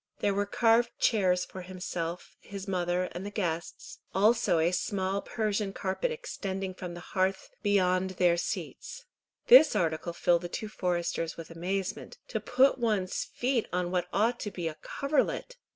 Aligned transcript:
There 0.17 0.33
were 0.33 0.47
carved 0.47 0.97
chairs 0.97 1.45
for 1.45 1.61
himself, 1.61 2.35
his 2.39 2.67
mother, 2.67 3.03
and 3.11 3.23
the 3.23 3.29
guests, 3.29 3.99
also 4.15 4.57
a 4.57 4.71
small 4.71 5.21
Persian 5.21 5.73
carpet 5.73 6.09
extending 6.09 6.73
from 6.73 6.95
the 6.95 6.99
hearth 7.13 7.49
beyond 7.61 8.09
their 8.17 8.35
seats. 8.35 9.05
This 9.45 9.75
article 9.75 10.13
filled 10.13 10.41
the 10.41 10.49
two 10.49 10.69
foresters 10.69 11.37
with 11.37 11.51
amazement. 11.51 12.17
To 12.29 12.39
put 12.39 12.79
one's 12.79 13.25
feet 13.25 13.67
on 13.71 13.91
what 13.91 14.07
ought 14.11 14.39
to 14.39 14.49
be 14.49 14.67
a 14.67 14.77
coverlet! 14.81 15.57